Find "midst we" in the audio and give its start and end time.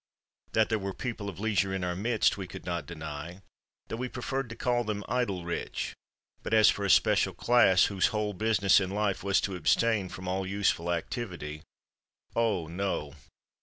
1.95-2.47